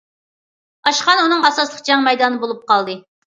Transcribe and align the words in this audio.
ئاشخانا 0.91 1.25
ئۇنىڭ 1.27 1.45
ئاساسلىق 1.51 1.85
جەڭ 1.91 2.03
مەيدانى 2.09 2.41
بولۇپ 2.47 2.65
قالدى. 2.73 2.99